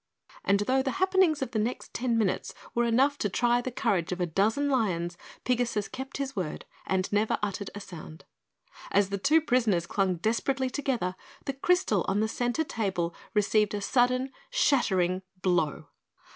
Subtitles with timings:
[0.43, 4.11] And though the happenings of the next ten minutes were enough to try the courage
[4.11, 8.25] of a dozen lions, Pigasus kept his word and never uttered a sound.
[8.89, 11.13] As the two prisoners clung desperately together
[11.45, 15.85] the crystal on the center table received a sudden shattering blow.